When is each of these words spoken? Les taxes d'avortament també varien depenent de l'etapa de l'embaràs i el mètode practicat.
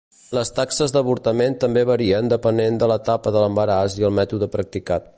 Les 0.35 0.51
taxes 0.59 0.93
d'avortament 0.95 1.57
també 1.65 1.83
varien 1.91 2.33
depenent 2.33 2.83
de 2.85 2.91
l'etapa 2.93 3.37
de 3.37 3.45
l'embaràs 3.45 4.01
i 4.03 4.09
el 4.11 4.21
mètode 4.23 4.53
practicat. 4.59 5.09